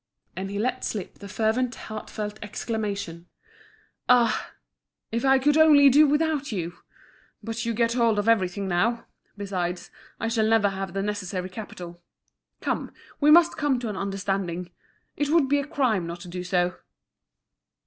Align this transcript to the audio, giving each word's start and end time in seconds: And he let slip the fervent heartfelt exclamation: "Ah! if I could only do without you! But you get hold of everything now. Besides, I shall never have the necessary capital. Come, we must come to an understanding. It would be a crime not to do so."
And 0.35 0.49
he 0.49 0.57
let 0.57 0.83
slip 0.83 1.19
the 1.19 1.29
fervent 1.29 1.75
heartfelt 1.75 2.39
exclamation: 2.41 3.27
"Ah! 4.09 4.51
if 5.11 5.23
I 5.23 5.37
could 5.37 5.57
only 5.57 5.89
do 5.89 6.07
without 6.07 6.51
you! 6.51 6.77
But 7.43 7.65
you 7.67 7.75
get 7.75 7.93
hold 7.93 8.17
of 8.17 8.27
everything 8.27 8.67
now. 8.67 9.05
Besides, 9.37 9.91
I 10.19 10.27
shall 10.27 10.47
never 10.47 10.69
have 10.69 10.93
the 10.93 11.03
necessary 11.03 11.49
capital. 11.49 12.01
Come, 12.61 12.91
we 13.19 13.29
must 13.29 13.57
come 13.57 13.77
to 13.77 13.89
an 13.89 13.95
understanding. 13.95 14.71
It 15.15 15.29
would 15.29 15.47
be 15.47 15.59
a 15.59 15.67
crime 15.67 16.07
not 16.07 16.21
to 16.21 16.27
do 16.27 16.43
so." 16.43 16.77